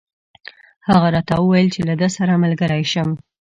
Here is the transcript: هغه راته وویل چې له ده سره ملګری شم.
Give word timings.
هغه 0.89 1.07
راته 1.15 1.33
وویل 1.39 1.67
چې 1.75 1.81
له 1.89 1.95
ده 2.01 2.07
سره 2.17 2.41
ملګری 2.43 2.83
شم. 2.91 3.09